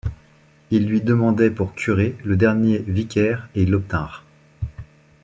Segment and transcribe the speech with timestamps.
[0.71, 4.23] Ils lui demandaient pour curé le dernier vicaire et ils l’obtinrent.